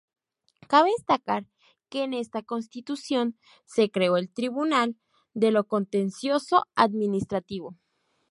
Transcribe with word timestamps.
Cabe 0.67 0.89
destacar 0.97 1.45
que 1.89 2.03
en 2.03 2.15
esta 2.15 2.41
Constitución 2.41 3.37
se 3.65 3.91
creó 3.91 4.17
el 4.17 4.33
Tribunal 4.33 4.95
de 5.35 5.51
lo 5.51 5.67
Contencioso 5.67 6.65
Administrativo. 6.73 7.77